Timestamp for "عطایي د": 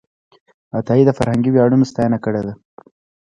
0.77-1.11